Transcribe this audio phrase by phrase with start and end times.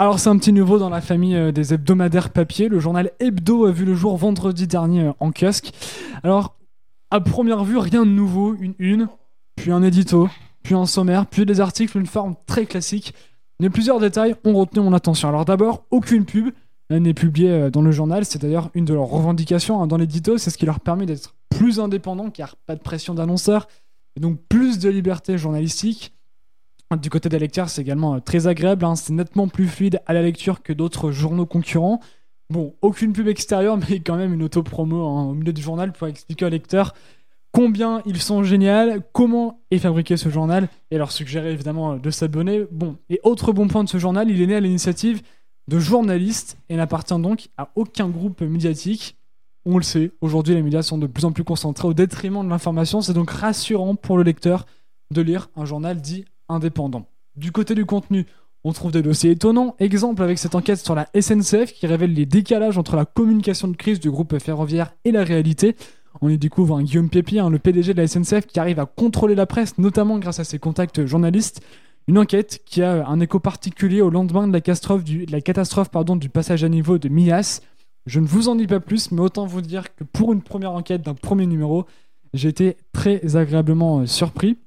[0.00, 2.70] Alors c'est un petit nouveau dans la famille euh, des hebdomadaires papier.
[2.70, 5.74] Le journal Hebdo a vu le jour vendredi dernier euh, en kiosque.
[6.22, 6.56] Alors
[7.10, 9.08] à première vue rien de nouveau, une une,
[9.56, 10.30] puis un édito,
[10.62, 13.12] puis un sommaire, puis des articles, une forme très classique.
[13.60, 15.28] Mais plusieurs détails ont retenu mon attention.
[15.28, 16.48] Alors d'abord, aucune pub
[16.88, 18.24] n'est publiée euh, dans le journal.
[18.24, 20.38] C'est d'ailleurs une de leurs revendications hein, dans l'édito.
[20.38, 23.68] C'est ce qui leur permet d'être plus indépendants car pas de pression d'annonceurs.
[24.16, 26.14] Et donc plus de liberté journalistique.
[26.98, 28.84] Du côté des lecteurs, c'est également euh, très agréable.
[28.84, 28.96] hein.
[28.96, 32.00] C'est nettement plus fluide à la lecture que d'autres journaux concurrents.
[32.52, 36.08] Bon, aucune pub extérieure, mais quand même une auto-promo hein, au milieu du journal pour
[36.08, 36.94] expliquer aux lecteurs
[37.52, 42.10] combien ils sont géniaux, comment est fabriqué ce journal, et leur suggérer évidemment euh, de
[42.10, 42.66] s'abonner.
[42.72, 45.22] Bon, et autre bon point de ce journal, il est né à l'initiative
[45.68, 49.16] de journalistes et n'appartient donc à aucun groupe médiatique.
[49.64, 52.48] On le sait, aujourd'hui les médias sont de plus en plus concentrés au détriment de
[52.50, 54.66] l'information, c'est donc rassurant pour le lecteur
[55.12, 56.24] de lire un journal dit
[57.36, 58.26] Du côté du contenu,
[58.64, 59.74] on trouve des dossiers étonnants.
[59.78, 63.76] Exemple avec cette enquête sur la SNCF qui révèle les décalages entre la communication de
[63.76, 65.76] crise du groupe ferroviaire et la réalité.
[66.20, 68.86] On y découvre un Guillaume Pépi, hein, le PDG de la SNCF, qui arrive à
[68.86, 71.62] contrôler la presse, notamment grâce à ses contacts journalistes.
[72.08, 76.64] Une enquête qui a un écho particulier au lendemain de la catastrophe du, du passage
[76.64, 77.60] à niveau de Mias.
[78.06, 80.72] Je ne vous en dis pas plus, mais autant vous dire que pour une première
[80.72, 81.86] enquête d'un premier numéro,
[82.34, 84.58] j'ai été très agréablement euh, surpris.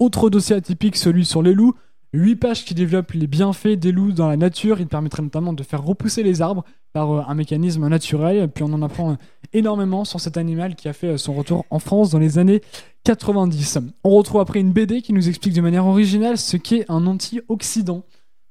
[0.00, 1.74] Autre dossier atypique, celui sur les loups.
[2.14, 4.80] 8 pages qui développent les bienfaits des loups dans la nature.
[4.80, 8.48] Il permettrait notamment de faire repousser les arbres par euh, un mécanisme naturel.
[8.48, 9.14] Puis on en apprend euh,
[9.52, 12.62] énormément sur cet animal qui a fait euh, son retour en France dans les années
[13.04, 13.78] 90.
[14.02, 18.02] On retrouve après une BD qui nous explique de manière originale ce qu'est un antioxydant.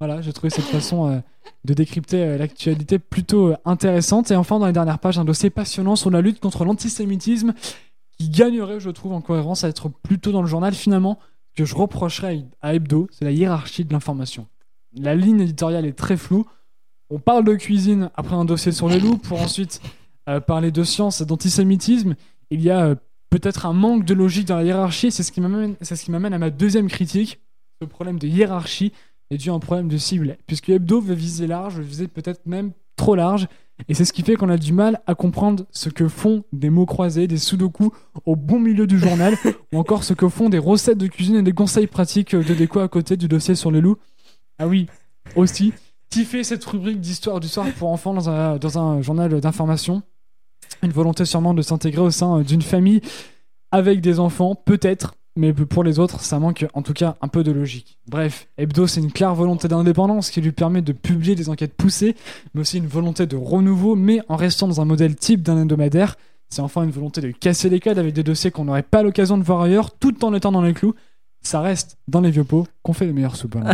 [0.00, 1.22] Voilà, j'ai trouvé cette façon
[1.64, 4.30] de décrypter l'actualité plutôt intéressante.
[4.30, 7.54] Et enfin, dans les dernières pages, un dossier passionnant sur la lutte contre l'antisémitisme
[8.18, 11.18] qui gagnerait, je trouve, en cohérence à être plutôt dans le journal finalement
[11.56, 14.46] que je reprocherais à Hebdo, c'est la hiérarchie de l'information.
[14.94, 16.46] La ligne éditoriale est très floue.
[17.10, 19.80] On parle de cuisine après un dossier sur les loups pour ensuite
[20.28, 22.14] euh, parler de science et d'antisémitisme.
[22.50, 22.94] Il y a euh,
[23.30, 25.10] peut-être un manque de logique dans la hiérarchie.
[25.10, 27.40] C'est ce qui m'amène, c'est ce qui m'amène à ma deuxième critique.
[27.80, 28.92] Ce problème de hiérarchie
[29.30, 30.36] est dû à un problème de cible.
[30.46, 33.48] Puisque Hebdo veut viser large, veut viser peut-être même trop large.
[33.88, 36.70] Et c'est ce qui fait qu'on a du mal à comprendre ce que font des
[36.70, 37.92] mots croisés, des sudoku
[38.24, 39.34] au bon milieu du journal,
[39.72, 42.80] ou encore ce que font des recettes de cuisine et des conseils pratiques de déco
[42.80, 43.98] à côté du dossier sur les loups.
[44.58, 44.86] Ah oui,
[45.34, 45.72] aussi.
[46.10, 50.02] Qui fait cette rubrique d'histoire du soir pour enfants dans un, dans un journal d'information?
[50.82, 53.00] Une volonté sûrement de s'intégrer au sein d'une famille
[53.70, 57.44] avec des enfants, peut-être, mais pour les autres, ça manque en tout cas un peu
[57.44, 57.98] de logique.
[58.08, 62.16] Bref, Hebdo, c'est une claire volonté d'indépendance qui lui permet de publier des enquêtes poussées,
[62.54, 66.16] mais aussi une volonté de renouveau, mais en restant dans un modèle type d'un hebdomadaire.
[66.48, 69.36] C'est enfin une volonté de casser les codes avec des dossiers qu'on n'aurait pas l'occasion
[69.36, 70.94] de voir ailleurs, tout en étant dans les clous.
[71.42, 73.56] Ça reste dans les vieux pots qu'on fait les meilleures soupes.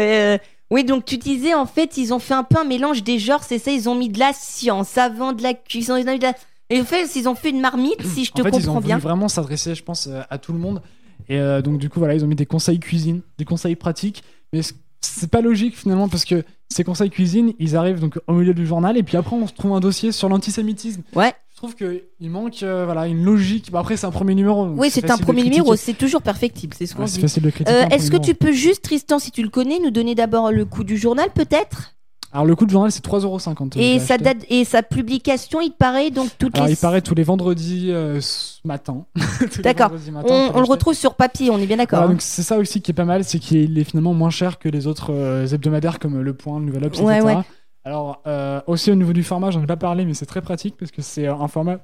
[0.00, 0.38] Euh,
[0.70, 3.42] oui, donc tu disais en fait, ils ont fait un peu un mélange des genres,
[3.42, 6.18] c'est ça, ils ont mis de la science avant de la cuisson, ils ont mis
[6.18, 6.34] de la...
[6.70, 8.80] Et en fait, ils ont fait une marmite, si je te en fait, ils ont
[8.80, 8.96] bien.
[8.96, 10.82] voulu vraiment s'adresser, je pense, euh, à tout le monde.
[11.28, 14.22] Et euh, donc, du coup, voilà, ils ont mis des conseils cuisine, des conseils pratiques.
[14.52, 14.60] Mais
[15.00, 18.66] c'est pas logique finalement parce que ces conseils cuisine, ils arrivent donc au milieu du
[18.66, 21.02] journal et puis après, on se trouve un dossier sur l'antisémitisme.
[21.14, 21.32] Ouais.
[21.52, 23.70] Je trouve qu'il manque euh, voilà, une logique.
[23.72, 24.66] Bah, après, c'est un premier numéro.
[24.76, 27.14] Oui, c'est un premier numéro, c'est toujours perfectible, c'est ce qu'on Ouais, dit.
[27.14, 27.76] c'est facile de critiquer.
[27.76, 30.64] Euh, Est-ce que tu peux juste, Tristan, si tu le connais, nous donner d'abord le
[30.64, 31.94] coût du journal, peut-être?
[32.32, 33.74] Alors, le coût de journal, c'est 3,50€.
[33.74, 36.74] je et, sa date et sa publication, il paraît donc toutes Alors, les.
[36.74, 38.20] il paraît tous les vendredis euh,
[38.64, 39.06] matin.
[39.62, 39.90] D'accord.
[40.24, 42.02] On, le retrouve sur papier, on est bien d'accord.
[42.02, 42.08] Hein.
[42.08, 44.68] donc c'est ça aussi qui est pas mal, c'est qu'il est finalement moins cher que
[44.68, 47.26] les autres euh, hebdomadaires comme Le Point, Le Nouvel Obs, Ouais, etc.
[47.36, 47.42] ouais.
[47.84, 50.76] Alors euh, aussi au niveau du format, j'en ai pas parlé, mais c'est très pratique
[50.76, 51.78] parce que c'est un format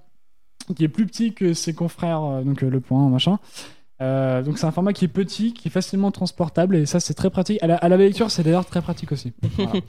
[0.76, 3.38] qui est plus petit que ses confrères, euh, donc euh, Le Point, machin.
[4.00, 7.14] Euh, donc c'est un format qui est petit, qui est facilement transportable et ça c'est
[7.14, 7.62] très pratique.
[7.62, 9.32] À la, à la lecture, c'est d'ailleurs très pratique aussi.
[9.56, 9.72] Voilà.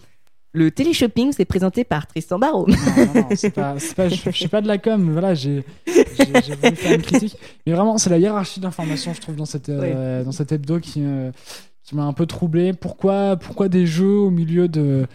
[0.56, 2.66] Le téléshopping, c'est présenté par Tristan Barraud.
[2.68, 5.66] Non, non, non, c'est pas, je, je suis pas de la com, mais voilà, j'ai
[5.86, 7.38] voulu faire une critique.
[7.68, 11.02] Mais vraiment, c'est la hiérarchie d'information, je trouve, dans cette, euh, dans cette hebdo qui,
[11.04, 11.32] euh,
[11.84, 12.72] qui m'a un peu troublé.
[12.72, 15.06] Pourquoi, pourquoi des jeux au milieu de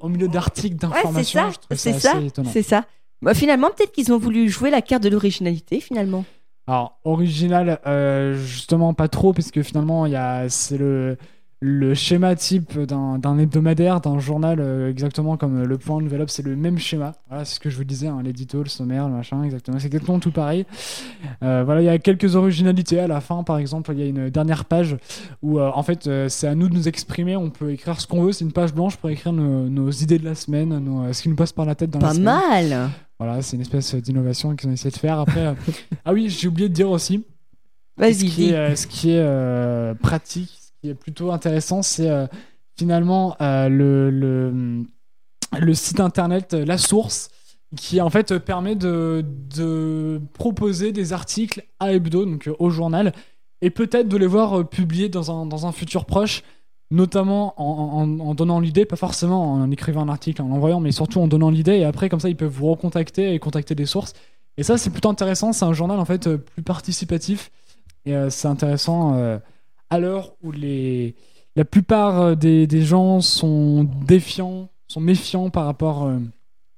[0.00, 2.14] au milieu d'articles Ouais, c'est d'information trouve c'est ça,
[2.52, 2.84] c'est ça.
[3.20, 6.24] Bah, finalement, peut-être qu'ils ont voulu jouer la carte de l'originalité, finalement.
[6.66, 11.16] Alors, original, euh, justement, pas trop, puisque finalement, il y a, c'est le,
[11.64, 16.56] le schéma type d'un, hebdomadaire, d'un journal, euh, exactement comme Le Point, Obs, c'est le
[16.56, 17.12] même schéma.
[17.28, 19.78] Voilà, c'est ce que je vous disais, hein, l'édito, le sommaire, le machin, exactement.
[19.78, 20.66] C'est exactement tout pareil.
[21.44, 24.06] Euh, voilà, il y a quelques originalités à la fin, par exemple, il y a
[24.06, 24.96] une dernière page
[25.40, 27.36] où, euh, en fait, euh, c'est à nous de nous exprimer.
[27.36, 28.32] On peut écrire ce qu'on veut.
[28.32, 31.22] C'est une page blanche pour écrire nos, nos idées de la semaine, nos- euh, ce
[31.22, 32.24] qui nous passe par la tête dans la Pas semaine.
[32.70, 32.90] mal.
[33.20, 35.20] Voilà, c'est une espèce d'innovation qu'ils ont essayé de faire.
[35.20, 35.54] Après, euh,
[36.04, 37.24] ah oui, j'ai oublié de dire aussi,
[37.98, 42.26] ce Vas-y, euh, ce qui est euh, pratique, ce qui est plutôt intéressant, c'est euh,
[42.76, 44.84] finalement euh, le,
[45.74, 47.30] site internet La Source
[47.76, 53.12] qui en fait permet de, proposer des articles à Hebdo, donc euh, au journal,
[53.60, 56.42] et peut-être de les voir euh, publiés dans un, futur proche,
[56.90, 61.28] notamment en, donnant l'idée, pas forcément en écrivant un article, en l'envoyant, mais surtout en
[61.28, 64.12] donnant l'idée, et après comme ça ils peuvent vous recontacter et contacter des sources.
[64.58, 67.50] Et ça c'est plutôt intéressant, c'est un journal en fait euh, plus participatif,
[68.04, 69.38] et euh, c'est intéressant euh,
[69.92, 71.14] à l'heure où les,
[71.56, 76.18] la plupart euh, des, des gens sont défiants, sont méfiants par rapport euh,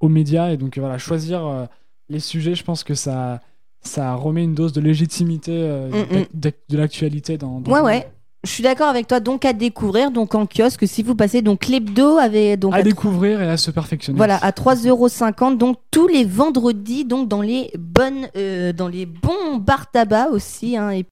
[0.01, 1.65] aux médias, et donc euh, voilà, choisir euh,
[2.09, 3.41] les sujets, je pense que ça,
[3.81, 7.85] ça remet une dose de légitimité euh, Mm, d'ac- de l'actualité dans, dans Ouais, le-
[7.87, 8.11] ouais.
[8.47, 9.21] Je suis d'accord avec toi.
[9.21, 12.83] Donc à découvrir, donc en kiosque, si vous passez donc l'hebdo avait donc à à
[12.83, 14.19] découvrir et à se perfectionner.
[14.19, 19.57] Voilà, à 3,50€ donc tous les vendredis donc dans les bonnes euh, dans les bons
[19.59, 21.03] bars tabac aussi hein, et